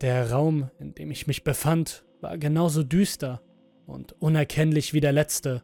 Der 0.01 0.33
Raum, 0.33 0.71
in 0.79 0.95
dem 0.95 1.11
ich 1.11 1.27
mich 1.27 1.45
befand, 1.45 2.05
war 2.21 2.39
genauso 2.39 2.83
düster 2.83 3.43
und 3.87 4.13
unerkennlich 4.21 4.95
wie 4.95 5.01
der 5.01 5.13
letzte. 5.13 5.63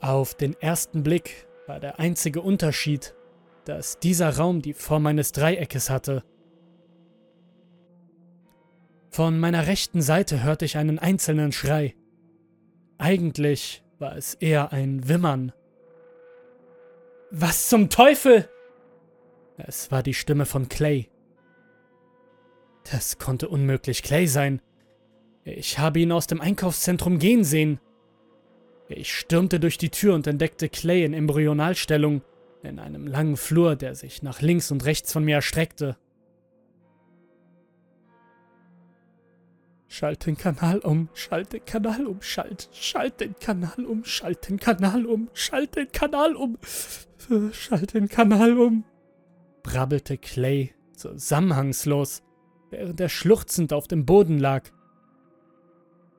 Auf 0.00 0.34
den 0.34 0.54
ersten 0.60 1.02
Blick 1.02 1.46
war 1.66 1.78
der 1.78 2.00
einzige 2.00 2.40
Unterschied, 2.40 3.14
dass 3.64 4.00
dieser 4.00 4.36
Raum 4.36 4.62
die 4.62 4.72
Form 4.72 5.06
eines 5.06 5.32
Dreieckes 5.32 5.90
hatte. 5.90 6.24
Von 9.10 9.38
meiner 9.38 9.66
rechten 9.66 10.02
Seite 10.02 10.42
hörte 10.42 10.64
ich 10.64 10.76
einen 10.76 10.98
einzelnen 10.98 11.52
Schrei. 11.52 11.94
Eigentlich 12.98 13.82
war 13.98 14.16
es 14.16 14.34
eher 14.34 14.72
ein 14.72 15.08
Wimmern. 15.08 15.52
Was 17.30 17.68
zum 17.68 17.90
Teufel? 17.90 18.48
Es 19.56 19.92
war 19.92 20.02
die 20.02 20.14
Stimme 20.14 20.46
von 20.46 20.68
Clay. 20.68 21.08
Das 22.90 23.18
konnte 23.18 23.48
unmöglich 23.48 24.02
Clay 24.02 24.26
sein. 24.26 24.60
Ich 25.44 25.78
habe 25.78 26.00
ihn 26.00 26.10
aus 26.10 26.26
dem 26.26 26.40
Einkaufszentrum 26.40 27.20
gehen 27.20 27.44
sehen. 27.44 27.78
Ich 28.88 29.14
stürmte 29.14 29.60
durch 29.60 29.78
die 29.78 29.90
Tür 29.90 30.14
und 30.14 30.26
entdeckte 30.26 30.68
Clay 30.68 31.04
in 31.04 31.14
Embryonalstellung 31.14 32.22
in 32.64 32.80
einem 32.80 33.06
langen 33.06 33.36
Flur, 33.36 33.76
der 33.76 33.94
sich 33.94 34.22
nach 34.22 34.40
links 34.42 34.72
und 34.72 34.84
rechts 34.84 35.12
von 35.12 35.24
mir 35.24 35.36
erstreckte. 35.36 35.96
Schalt 39.92 40.24
den 40.24 40.36
Kanal 40.36 40.78
um, 40.78 41.08
schalt 41.14 41.52
den 41.52 41.64
Kanal 41.64 42.06
um, 42.06 42.22
schalt, 42.22 42.68
schalt 42.70 43.20
den 43.20 43.34
Kanal 43.40 43.84
um, 43.84 44.04
schalt 44.04 44.48
den 44.48 44.56
Kanal 44.60 45.04
um, 45.04 45.28
schalt 45.32 45.74
den 45.74 45.90
Kanal 45.90 46.36
um, 46.36 46.58
schalt 47.52 47.92
den 47.92 48.08
Kanal 48.08 48.56
um. 48.56 48.84
brabbelte 49.64 50.16
Clay 50.16 50.72
zusammenhangslos, 50.94 52.22
während 52.70 53.00
er 53.00 53.08
schluchzend 53.08 53.72
auf 53.72 53.88
dem 53.88 54.06
Boden 54.06 54.38
lag. 54.38 54.70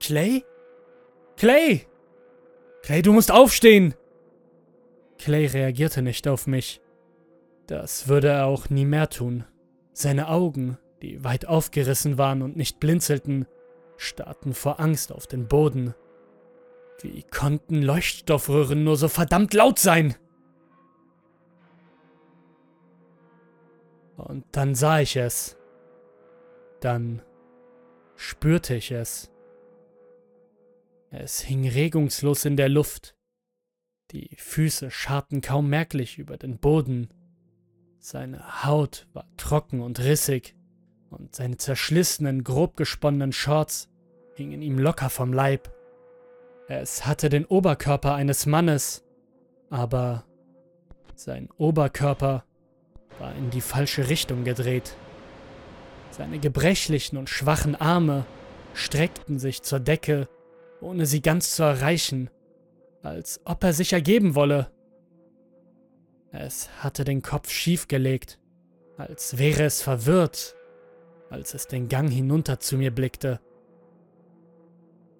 Clay? 0.01 0.43
Clay! 1.37 1.87
Clay, 2.83 3.01
du 3.01 3.13
musst 3.13 3.31
aufstehen! 3.31 3.93
Clay 5.17 5.45
reagierte 5.45 6.01
nicht 6.01 6.27
auf 6.27 6.45
mich. 6.45 6.81
Das 7.67 8.09
würde 8.09 8.27
er 8.27 8.47
auch 8.47 8.69
nie 8.69 8.85
mehr 8.85 9.09
tun. 9.09 9.45
Seine 9.93 10.27
Augen, 10.27 10.77
die 11.01 11.23
weit 11.23 11.45
aufgerissen 11.45 12.17
waren 12.17 12.41
und 12.41 12.57
nicht 12.57 12.81
blinzelten, 12.81 13.45
starrten 14.01 14.53
vor 14.53 14.79
Angst 14.79 15.11
auf 15.11 15.27
den 15.27 15.47
Boden. 15.47 15.93
Wie 17.01 17.23
konnten 17.23 17.81
Leuchtstoffröhren 17.81 18.83
nur 18.83 18.97
so 18.97 19.07
verdammt 19.07 19.53
laut 19.53 19.79
sein? 19.79 20.15
Und 24.17 24.45
dann 24.51 24.75
sah 24.75 24.99
ich 24.99 25.15
es. 25.15 25.57
Dann 26.79 27.21
spürte 28.15 28.75
ich 28.75 28.91
es. 28.91 29.31
Es 31.11 31.41
hing 31.41 31.67
regungslos 31.67 32.45
in 32.45 32.57
der 32.57 32.69
Luft. 32.69 33.15
Die 34.11 34.35
Füße 34.37 34.91
scharten 34.91 35.41
kaum 35.41 35.69
merklich 35.69 36.17
über 36.17 36.37
den 36.37 36.57
Boden. 36.57 37.09
Seine 37.99 38.63
Haut 38.63 39.07
war 39.13 39.27
trocken 39.37 39.81
und 39.81 39.99
rissig, 39.99 40.55
und 41.11 41.35
seine 41.35 41.57
zerschlissenen, 41.57 42.43
grob 42.43 42.77
gesponnenen 42.77 43.31
Shorts 43.31 43.90
hingen 44.41 44.61
ihm 44.61 44.79
locker 44.79 45.09
vom 45.09 45.33
Leib. 45.33 45.71
Es 46.67 47.05
hatte 47.05 47.29
den 47.29 47.45
Oberkörper 47.45 48.15
eines 48.15 48.45
Mannes, 48.45 49.03
aber 49.69 50.25
sein 51.15 51.49
Oberkörper 51.57 52.43
war 53.19 53.35
in 53.35 53.51
die 53.51 53.61
falsche 53.61 54.09
Richtung 54.09 54.43
gedreht. 54.43 54.95
Seine 56.09 56.39
gebrechlichen 56.39 57.17
und 57.17 57.29
schwachen 57.29 57.75
Arme 57.75 58.25
streckten 58.73 59.37
sich 59.37 59.61
zur 59.61 59.79
Decke, 59.79 60.27
ohne 60.81 61.05
sie 61.05 61.21
ganz 61.21 61.55
zu 61.55 61.63
erreichen, 61.63 62.29
als 63.03 63.41
ob 63.45 63.63
er 63.63 63.73
sich 63.73 63.93
ergeben 63.93 64.33
wolle. 64.33 64.71
Es 66.31 66.69
hatte 66.81 67.03
den 67.03 67.21
Kopf 67.21 67.51
schief 67.51 67.87
gelegt, 67.87 68.39
als 68.97 69.37
wäre 69.37 69.63
es 69.63 69.81
verwirrt, 69.81 70.55
als 71.29 71.53
es 71.53 71.67
den 71.67 71.89
Gang 71.89 72.09
hinunter 72.09 72.59
zu 72.59 72.77
mir 72.77 72.91
blickte. 72.91 73.39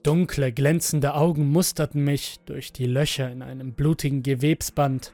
Dunkle, 0.03 0.51
glänzende 0.51 1.13
Augen 1.13 1.49
musterten 1.49 2.03
mich 2.03 2.39
durch 2.45 2.73
die 2.73 2.85
Löcher 2.85 3.31
in 3.31 3.41
einem 3.41 3.73
blutigen 3.73 4.23
Gewebsband, 4.23 5.13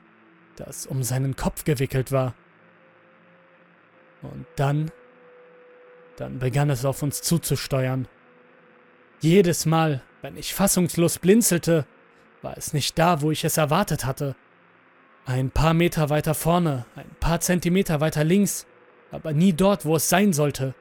das 0.56 0.88
um 0.88 1.03
seinen 1.03 1.36
Kopf 1.36 1.65
gewickelt 1.65 2.12
war. 2.12 2.36
Und 4.22 4.46
dann, 4.56 4.91
dann 6.15 6.39
begann 6.39 6.70
es 6.70 6.86
auf 6.86 7.03
uns 7.03 7.22
zuzusteuern. 7.22 8.08
Jedes 9.20 9.65
Mal, 9.65 10.01
wenn 10.22 10.38
ich 10.38 10.53
fassungslos 10.53 11.20
blinzelte, 11.20 11.86
war 12.41 12.58
es 12.58 12.74
nicht 12.74 12.98
da, 12.98 13.22
wo 13.22 13.32
ich 13.32 13.44
es 13.44 13.58
erwartet 13.58 14.06
hatte. 14.06 14.36
Ein 15.25 15.51
paar 15.51 15.74
Meter 15.74 16.10
weiter 16.10 16.34
vorne, 16.34 16.86
ein 16.96 17.10
paar 17.20 17.41
Zentimeter 17.41 18.00
weiter 18.00 18.24
links, 18.24 18.65
aber 19.12 19.34
nie 19.34 19.53
dort, 19.53 19.86
wo 19.86 19.96
es 19.96 20.08
sein 20.08 20.34
sollte. 20.34 20.74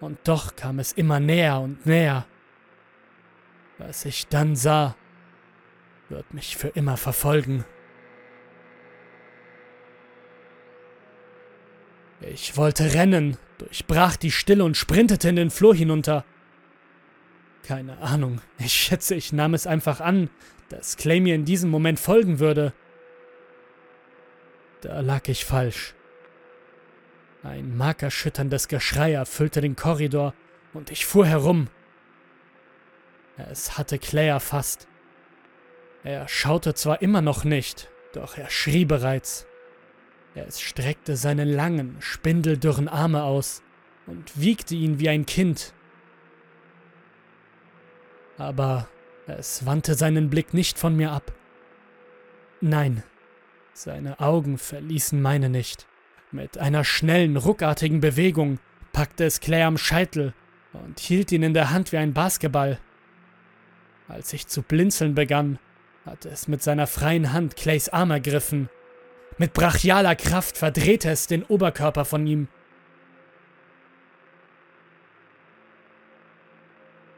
Und 0.00 0.18
doch 0.24 0.56
kam 0.56 0.78
es 0.78 0.92
immer 0.92 1.20
näher 1.20 1.60
und 1.60 1.86
näher. 1.86 2.26
Was 3.78 4.04
ich 4.04 4.26
dann 4.28 4.56
sah, 4.56 4.96
wird 6.08 6.32
mich 6.32 6.56
für 6.56 6.68
immer 6.68 6.96
verfolgen. 6.96 7.64
Ich 12.20 12.56
wollte 12.56 12.94
rennen, 12.94 13.36
durchbrach 13.58 14.16
die 14.16 14.30
Stille 14.30 14.64
und 14.64 14.76
sprintete 14.76 15.28
in 15.28 15.36
den 15.36 15.50
Flur 15.50 15.74
hinunter. 15.74 16.24
Keine 17.62 17.98
Ahnung, 17.98 18.40
ich 18.58 18.72
schätze, 18.72 19.14
ich 19.14 19.32
nahm 19.32 19.52
es 19.52 19.66
einfach 19.66 20.00
an, 20.00 20.30
dass 20.68 20.96
Clay 20.96 21.20
mir 21.20 21.34
in 21.34 21.44
diesem 21.44 21.70
Moment 21.70 22.00
folgen 22.00 22.38
würde. 22.38 22.72
Da 24.80 25.00
lag 25.00 25.28
ich 25.28 25.44
falsch. 25.44 25.94
Ein 27.42 27.76
markerschütterndes 27.76 28.68
Geschrei 28.68 29.12
erfüllte 29.12 29.60
den 29.60 29.76
Korridor 29.76 30.34
und 30.72 30.90
ich 30.90 31.06
fuhr 31.06 31.26
herum. 31.26 31.68
Es 33.36 33.76
hatte 33.76 33.98
Clay 33.98 34.28
erfasst. 34.28 34.88
Er 36.04 36.28
schaute 36.28 36.74
zwar 36.74 37.02
immer 37.02 37.20
noch 37.20 37.44
nicht, 37.44 37.90
doch 38.12 38.38
er 38.38 38.48
schrie 38.48 38.84
bereits. 38.84 39.46
Er 40.34 40.50
streckte 40.50 41.16
seine 41.16 41.44
langen, 41.44 41.96
spindeldürren 42.00 42.88
Arme 42.88 43.22
aus 43.22 43.62
und 44.06 44.38
wiegte 44.40 44.74
ihn 44.74 45.00
wie 45.00 45.08
ein 45.08 45.26
Kind. 45.26 45.74
Aber 48.38 48.88
es 49.26 49.66
wandte 49.66 49.94
seinen 49.94 50.30
Blick 50.30 50.54
nicht 50.54 50.78
von 50.78 50.94
mir 50.94 51.10
ab. 51.10 51.32
Nein, 52.60 53.02
seine 53.72 54.20
Augen 54.20 54.58
verließen 54.58 55.20
meine 55.20 55.48
nicht. 55.48 55.86
Mit 56.32 56.58
einer 56.58 56.84
schnellen, 56.84 57.36
ruckartigen 57.36 58.00
Bewegung 58.00 58.58
packte 58.92 59.24
es 59.24 59.40
Claire 59.40 59.66
am 59.66 59.78
Scheitel 59.78 60.34
und 60.72 61.00
hielt 61.00 61.32
ihn 61.32 61.42
in 61.42 61.54
der 61.54 61.70
Hand 61.70 61.92
wie 61.92 61.96
ein 61.96 62.12
Basketball. 62.14 62.78
Als 64.08 64.32
ich 64.32 64.46
zu 64.46 64.62
blinzeln 64.62 65.14
begann, 65.14 65.58
hatte 66.04 66.28
es 66.28 66.48
mit 66.48 66.62
seiner 66.62 66.86
freien 66.86 67.32
Hand 67.32 67.56
Clays 67.56 67.88
Arm 67.88 68.10
ergriffen 68.10 68.68
mit 69.38 69.52
brachialer 69.52 70.16
Kraft 70.16 70.56
verdrehte 70.56 71.10
es 71.10 71.26
den 71.26 71.42
Oberkörper 71.42 72.06
von 72.06 72.26
ihm. 72.26 72.48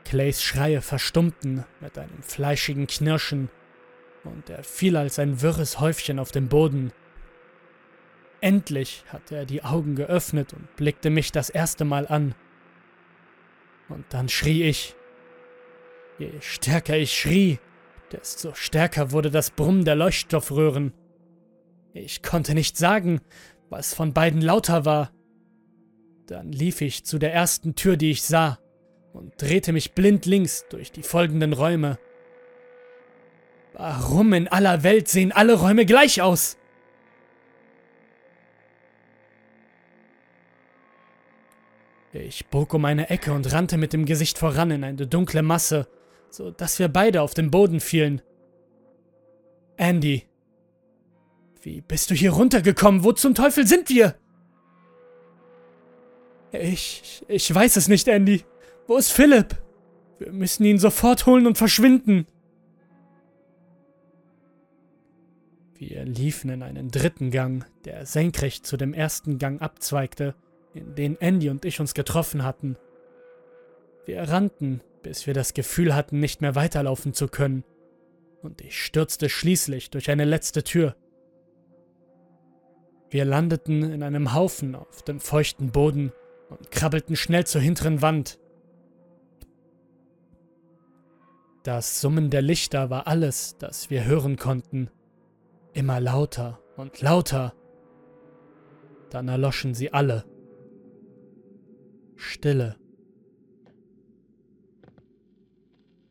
Clays 0.04 0.42
Schreie 0.42 0.80
verstummten 0.80 1.64
mit 1.80 1.96
einem 1.96 2.22
fleischigen 2.22 2.86
Knirschen 2.86 3.50
und 4.24 4.50
er 4.50 4.64
fiel 4.64 4.96
als 4.96 5.18
ein 5.18 5.42
wirres 5.42 5.78
Häufchen 5.78 6.18
auf 6.18 6.32
den 6.32 6.48
Boden. 6.48 6.92
Endlich 8.40 9.04
hatte 9.08 9.36
er 9.36 9.44
die 9.44 9.62
Augen 9.62 9.94
geöffnet 9.94 10.54
und 10.54 10.74
blickte 10.76 11.10
mich 11.10 11.30
das 11.30 11.50
erste 11.50 11.84
Mal 11.84 12.08
an. 12.08 12.34
Und 13.88 14.06
dann 14.10 14.28
schrie 14.28 14.64
ich. 14.64 14.96
Je 16.18 16.32
stärker 16.40 16.96
ich 16.96 17.16
schrie, 17.16 17.58
desto 18.10 18.52
stärker 18.54 19.12
wurde 19.12 19.30
das 19.30 19.50
Brummen 19.50 19.84
der 19.84 19.94
Leuchtstoffröhren. 19.94 20.92
Ich 21.92 22.22
konnte 22.22 22.54
nicht 22.54 22.76
sagen, 22.76 23.20
was 23.70 23.94
von 23.94 24.12
beiden 24.12 24.42
lauter 24.42 24.84
war. 24.84 25.12
Dann 26.26 26.50
lief 26.50 26.80
ich 26.80 27.04
zu 27.04 27.18
der 27.18 27.32
ersten 27.32 27.74
Tür, 27.74 27.96
die 27.96 28.10
ich 28.10 28.22
sah, 28.22 28.58
und 29.12 29.40
drehte 29.40 29.72
mich 29.72 29.92
blindlings 29.92 30.66
durch 30.68 30.90
die 30.90 31.02
folgenden 31.02 31.52
Räume. 31.52 31.98
Warum 33.72 34.32
in 34.32 34.48
aller 34.48 34.82
Welt 34.82 35.08
sehen 35.08 35.30
alle 35.30 35.54
Räume 35.54 35.86
gleich 35.86 36.20
aus? 36.20 36.56
Ich 42.12 42.46
bog 42.46 42.74
um 42.74 42.84
eine 42.84 43.10
Ecke 43.10 43.32
und 43.32 43.52
rannte 43.52 43.76
mit 43.76 43.92
dem 43.92 44.04
Gesicht 44.04 44.38
voran 44.38 44.70
in 44.70 44.82
eine 44.82 45.06
dunkle 45.06 45.42
Masse, 45.42 45.86
so 46.30 46.50
dass 46.50 46.78
wir 46.78 46.88
beide 46.88 47.22
auf 47.22 47.34
den 47.34 47.50
Boden 47.50 47.80
fielen. 47.80 48.22
Andy, 49.76 50.24
wie 51.62 51.80
bist 51.80 52.10
du 52.10 52.14
hier 52.14 52.32
runtergekommen? 52.32 53.04
Wo 53.04 53.12
zum 53.12 53.34
Teufel 53.34 53.66
sind 53.66 53.88
wir? 53.88 54.14
Ich. 56.52 57.24
Ich 57.28 57.54
weiß 57.54 57.76
es 57.76 57.88
nicht, 57.88 58.08
Andy. 58.08 58.44
Wo 58.86 58.96
ist 58.96 59.12
Philipp? 59.12 59.56
Wir 60.18 60.32
müssen 60.32 60.64
ihn 60.64 60.78
sofort 60.78 61.26
holen 61.26 61.46
und 61.46 61.58
verschwinden. 61.58 62.26
Wir 65.74 66.04
liefen 66.04 66.50
in 66.50 66.62
einen 66.62 66.90
dritten 66.90 67.30
Gang, 67.30 67.64
der 67.84 68.04
senkrecht 68.04 68.66
zu 68.66 68.76
dem 68.76 68.92
ersten 68.92 69.38
Gang 69.38 69.62
abzweigte, 69.62 70.34
in 70.74 70.96
den 70.96 71.20
Andy 71.20 71.50
und 71.50 71.64
ich 71.64 71.78
uns 71.78 71.94
getroffen 71.94 72.42
hatten. 72.42 72.76
Wir 74.08 74.22
rannten, 74.22 74.80
bis 75.02 75.26
wir 75.26 75.34
das 75.34 75.52
Gefühl 75.52 75.94
hatten, 75.94 76.18
nicht 76.18 76.40
mehr 76.40 76.54
weiterlaufen 76.54 77.12
zu 77.12 77.28
können, 77.28 77.62
und 78.40 78.62
ich 78.62 78.82
stürzte 78.82 79.28
schließlich 79.28 79.90
durch 79.90 80.10
eine 80.10 80.24
letzte 80.24 80.64
Tür. 80.64 80.96
Wir 83.10 83.26
landeten 83.26 83.82
in 83.82 84.02
einem 84.02 84.32
Haufen 84.32 84.76
auf 84.76 85.02
dem 85.02 85.20
feuchten 85.20 85.72
Boden 85.72 86.10
und 86.48 86.70
krabbelten 86.70 87.16
schnell 87.16 87.46
zur 87.46 87.60
hinteren 87.60 88.00
Wand. 88.00 88.38
Das 91.62 92.00
Summen 92.00 92.30
der 92.30 92.40
Lichter 92.40 92.88
war 92.88 93.08
alles, 93.08 93.58
das 93.58 93.90
wir 93.90 94.06
hören 94.06 94.38
konnten. 94.38 94.88
Immer 95.74 96.00
lauter 96.00 96.60
und 96.78 97.02
lauter. 97.02 97.52
Dann 99.10 99.28
erloschen 99.28 99.74
sie 99.74 99.92
alle. 99.92 100.24
Stille. 102.16 102.76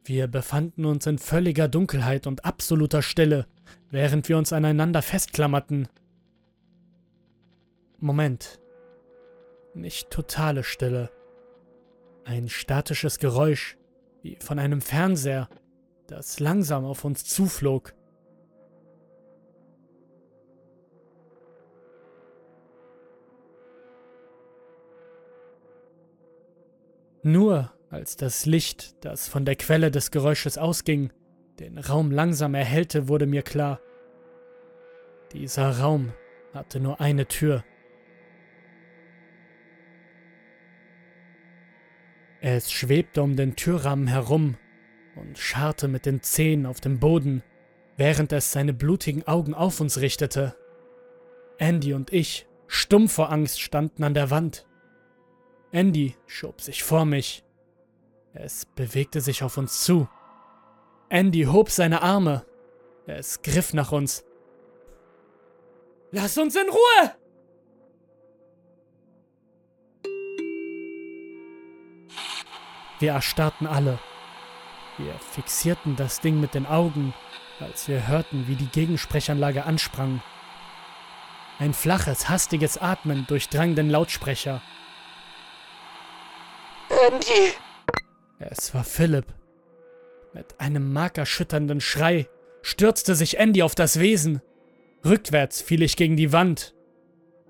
Wir 0.07 0.27
befanden 0.27 0.85
uns 0.85 1.05
in 1.05 1.17
völliger 1.17 1.67
Dunkelheit 1.67 2.27
und 2.27 2.45
absoluter 2.45 3.01
Stille, 3.01 3.45
während 3.89 4.29
wir 4.29 4.37
uns 4.37 4.53
aneinander 4.53 5.01
festklammerten 5.01 5.89
Moment. 7.99 8.61
Nicht 9.73 10.09
totale 10.09 10.63
Stille. 10.63 11.11
Ein 12.23 12.47
statisches 12.47 13.19
Geräusch, 13.19 13.77
wie 14.21 14.37
von 14.39 14.59
einem 14.59 14.79
Fernseher, 14.79 15.49
das 16.07 16.39
langsam 16.39 16.85
auf 16.85 17.03
uns 17.03 17.25
zuflog. 17.25 17.93
Nur 27.23 27.76
als 27.89 28.17
das 28.17 28.45
Licht, 28.45 29.04
das 29.06 29.28
von 29.28 29.45
der 29.45 29.56
Quelle 29.56 29.91
des 29.91 30.12
Geräusches 30.12 30.58
ausging, 30.58 31.12
den 31.60 31.78
Raum 31.78 32.12
langsam 32.12 32.54
erhellte, 32.54 33.08
wurde 33.08 33.26
mir 33.26 33.41
klar, 33.41 33.80
dieser 35.34 35.80
Raum 35.80 36.13
hatte 36.54 36.80
nur 36.80 37.02
eine 37.02 37.28
Tür. 37.28 37.63
Es 42.39 42.71
schwebte 42.71 43.23
um 43.23 43.36
den 43.36 43.56
Türrahmen 43.56 44.08
herum 44.08 44.58
und 45.15 45.38
scharrte 45.38 45.88
mit 45.88 46.06
den 46.06 46.21
Zehen 46.21 46.65
auf 46.65 46.80
dem 46.80 47.00
Boden, 47.00 47.43
während 47.97 48.32
es 48.32 48.52
seine 48.52 48.73
blutigen 48.73 49.28
Augen 49.28 49.54
auf 49.54 49.82
uns 49.82 50.00
richtete. 50.00 50.56
Andy 51.58 51.93
und 51.93 52.13
ich, 52.13 52.47
stumm 52.67 53.10
vor 53.10 53.32
Angst, 53.32 53.60
standen 53.60 54.04
an 54.04 54.13
der 54.13 54.30
Wand. 54.30 54.67
Andy 55.71 56.15
schob 56.28 56.62
sich 56.62 56.84
vor 56.84 57.06
mich. 57.06 57.43
Es 58.39 58.65
bewegte 58.65 59.19
sich 59.19 59.41
auf 59.41 59.58
uns 59.58 59.84
zu. 59.84 60.08
Andy 61.10 61.45
hob 61.45 61.71
seine 61.71 62.04
Arme. 62.04 62.45
Es 63.08 63.41
griff 63.41 63.73
nach 63.73 63.91
uns. 63.91 64.23
Lass 66.12 66.38
uns 66.38 66.56
in 66.56 66.69
Ruhe! 66.69 67.15
Wir 73.00 73.13
erstarrten 73.13 73.65
alle. 73.65 73.97
Wir 75.00 75.13
fixierten 75.15 75.95
das 75.95 76.21
Ding 76.21 76.39
mit 76.39 76.54
den 76.54 76.67
Augen, 76.67 77.15
als 77.60 77.88
wir 77.88 78.08
hörten, 78.08 78.47
wie 78.47 78.56
die 78.56 78.67
Gegensprechanlage 78.67 79.65
ansprang. 79.65 80.21
Ein 81.58 81.73
flaches, 81.73 82.30
hastiges 82.30 82.78
Atmen 82.78 83.26
durchdrang 83.28 83.73
den 83.73 83.89
Lautsprecher. 83.89 84.62
Andy! 86.89 87.54
Es 88.39 88.73
war 88.73 88.84
Philipp. 88.84 89.26
Mit 90.34 90.60
einem 90.60 90.93
markerschütternden 90.93 91.82
Schrei 91.82 92.28
stürzte 92.62 93.15
sich 93.15 93.39
Andy 93.39 93.63
auf 93.63 93.76
das 93.76 94.00
Wesen. 94.00 94.41
Rückwärts 95.04 95.62
fiel 95.62 95.82
ich 95.82 95.95
gegen 95.95 96.17
die 96.17 96.32
Wand 96.32 96.76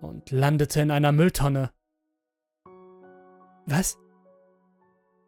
und 0.02 0.32
landete 0.32 0.82
in 0.82 0.91
einer 0.91 1.12
Mülltonne. 1.12 1.71
Was? 3.65 3.97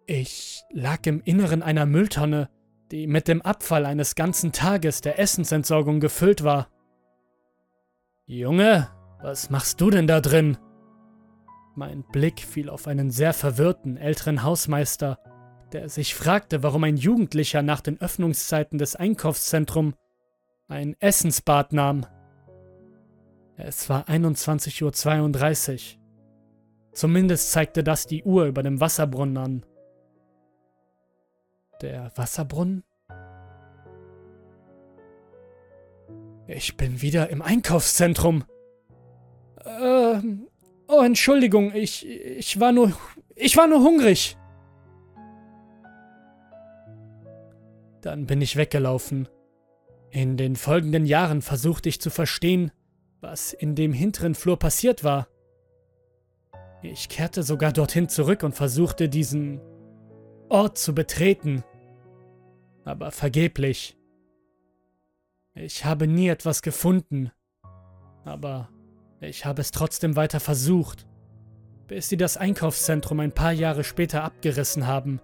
Ich 0.06 0.64
lag 0.72 1.06
im 1.06 1.22
Inneren 1.22 1.62
einer 1.62 1.86
Mülltonne, 1.86 2.50
die 2.92 3.08
mit 3.08 3.28
dem 3.28 3.42
Abfall 3.42 3.86
eines 3.86 4.16
ganzen 4.16 4.52
Tages 4.52 5.02
der 5.02 5.20
Essensentsorgung 5.20 6.00
gefüllt 6.00 6.44
war. 6.44 6.70
Junge, 8.26 8.90
was 9.22 9.50
machst 9.50 9.82
du 9.82 9.90
denn 9.90 10.08
da 10.08 10.22
drin? 10.22 10.58
Mein 11.76 12.04
Blick 12.04 12.40
fiel 12.40 12.70
auf 12.70 12.88
einen 12.88 13.12
sehr 13.12 13.34
verwirrten 13.34 13.98
älteren 13.98 14.44
Hausmeister, 14.44 15.20
der 15.72 15.90
sich 15.90 16.16
fragte, 16.16 16.64
warum 16.64 16.84
ein 16.84 16.98
Jugendlicher 16.98 17.62
nach 17.62 17.82
den 17.82 18.00
Öffnungszeiten 18.02 18.78
des 18.78 18.96
Einkaufszentrums 18.96 19.96
ein 20.68 20.96
Essensbad 21.00 21.74
nahm. 21.74 22.06
Es 23.58 23.90
war 23.90 24.08
21.32 24.08 25.74
Uhr. 25.74 26.00
Zumindest 26.94 27.52
zeigte 27.52 27.84
das 27.84 28.08
die 28.08 28.24
Uhr 28.24 28.46
über 28.46 28.64
dem 28.64 28.80
Wasserbrunnen 28.80 29.38
an. 29.38 29.66
Der 31.82 32.12
Wasserbrunnen? 32.16 32.84
Ich 36.48 36.78
bin 36.78 37.02
wieder 37.02 37.30
im 37.30 37.42
Einkaufszentrum. 37.42 38.44
Ähm, 39.66 40.48
oh, 40.88 41.02
Entschuldigung, 41.02 41.74
ich, 41.76 42.08
ich 42.08 42.60
war 42.60 42.72
nur, 42.72 42.92
ich 43.36 43.56
war 43.56 43.68
nur 43.68 43.82
hungrig. 43.82 44.39
Dann 48.02 48.26
bin 48.26 48.42
ich 48.42 48.56
weggelaufen. 48.56 49.28
In 50.12 50.38
den 50.38 50.56
folgenden 50.56 51.06
Jahren 51.06 51.42
versuchte 51.42 51.90
ich 51.90 52.02
zu 52.02 52.10
verstehen, 52.10 52.72
was 53.22 53.54
in 53.54 53.76
dem 53.76 53.94
hinteren 53.94 54.36
Flur 54.36 54.58
passiert 54.58 55.04
war. 55.04 55.28
Ich 56.82 57.10
kehrte 57.10 57.44
sogar 57.44 57.74
dorthin 57.74 58.08
zurück 58.08 58.44
und 58.44 58.56
versuchte 58.56 59.10
diesen 59.10 59.60
Ort 60.48 60.78
zu 60.78 60.96
betreten 60.96 61.64
aber 62.90 63.12
vergeblich. 63.12 63.98
Ich 65.54 65.86
habe 65.86 66.08
nie 66.08 66.28
etwas 66.28 66.62
gefunden, 66.62 67.32
aber 68.26 68.70
ich 69.22 69.46
habe 69.46 69.62
es 69.62 69.72
trotzdem 69.72 70.16
weiter 70.16 70.40
versucht, 70.40 71.08
bis 71.88 72.10
sie 72.10 72.18
das 72.18 72.38
Einkaufszentrum 72.38 73.20
ein 73.20 73.32
paar 73.32 73.52
Jahre 73.52 73.84
später 73.84 74.24
abgerissen 74.24 74.88
haben. 74.88 75.22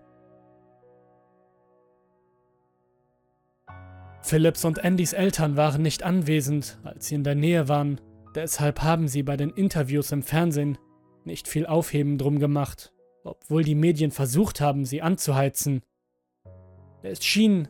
Philipps 4.25 4.65
und 4.65 4.83
Andys 4.83 5.13
Eltern 5.13 5.55
waren 5.55 5.83
nicht 5.83 6.01
anwesend, 6.01 6.79
als 6.83 7.05
sie 7.05 7.15
in 7.15 7.23
der 7.23 7.35
Nähe 7.35 7.67
waren, 7.69 8.01
deshalb 8.33 8.81
haben 8.81 9.07
sie 9.07 9.21
bei 9.21 9.37
den 9.37 9.51
Interviews 9.51 10.11
im 10.11 10.23
Fernsehen 10.23 10.79
nicht 11.25 11.47
viel 11.47 11.67
Aufheben 11.67 12.17
drum 12.17 12.39
gemacht, 12.39 12.91
obwohl 13.23 13.63
die 13.63 13.75
Medien 13.75 14.09
versucht 14.09 14.61
haben, 14.61 14.83
sie 14.83 15.03
anzuheizen. 15.03 15.83
Es 17.03 17.23
schien, 17.23 17.67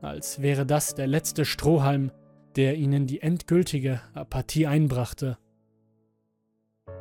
als 0.00 0.40
wäre 0.40 0.64
das 0.64 0.94
der 0.94 1.08
letzte 1.08 1.44
Strohhalm, 1.44 2.12
der 2.54 2.76
ihnen 2.76 3.08
die 3.08 3.20
endgültige 3.20 4.00
Apathie 4.14 4.68
einbrachte. 4.68 5.38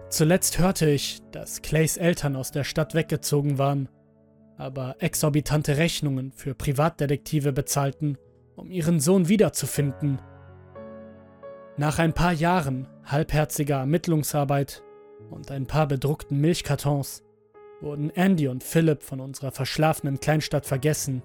Zuletzt 0.09 0.57
hörte 0.57 0.89
ich, 0.89 1.19
dass 1.31 1.61
Clays 1.61 1.97
Eltern 1.97 2.35
aus 2.35 2.49
der 2.49 2.63
Stadt 2.63 2.95
weggezogen 2.95 3.59
waren, 3.59 3.87
aber 4.57 4.95
exorbitante 4.97 5.77
Rechnungen 5.77 6.31
für 6.31 6.55
Privatdetektive 6.55 7.53
bezahlten, 7.53 8.17
um 8.55 8.71
ihren 8.71 8.99
Sohn 8.99 9.27
wiederzufinden. 9.27 10.19
Nach 11.77 11.99
ein 11.99 12.13
paar 12.13 12.33
Jahren 12.33 12.87
halbherziger 13.03 13.77
Ermittlungsarbeit 13.77 14.83
und 15.29 15.51
ein 15.51 15.65
paar 15.67 15.87
bedruckten 15.87 16.39
Milchkartons 16.39 17.23
wurden 17.81 18.09
Andy 18.09 18.47
und 18.47 18.63
Philip 18.63 19.03
von 19.03 19.19
unserer 19.19 19.51
verschlafenen 19.51 20.19
Kleinstadt 20.19 20.65
vergessen 20.65 21.21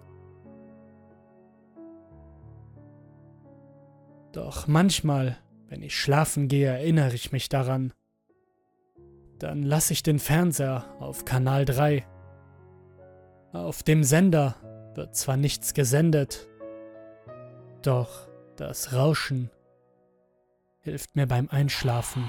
Doch 4.32 4.68
manchmal, 4.68 5.38
wenn 5.68 5.82
ich 5.82 5.96
schlafen 5.96 6.48
gehe, 6.48 6.68
erinnere 6.68 7.14
ich 7.14 7.32
mich 7.32 7.48
daran. 7.48 7.92
Dann 9.38 9.62
lasse 9.62 9.92
ich 9.92 10.02
den 10.02 10.18
Fernseher 10.18 10.84
auf 11.00 11.24
Kanal 11.24 11.64
3. 11.64 12.06
Auf 13.52 13.82
dem 13.82 14.04
Sender 14.04 14.54
wird 14.94 15.16
zwar 15.16 15.36
nichts 15.36 15.74
gesendet, 15.74 16.48
doch 17.86 18.28
das 18.56 18.92
Rauschen 18.92 19.50
hilft 20.80 21.16
mir 21.16 21.26
beim 21.26 21.48
Einschlafen. 21.50 22.28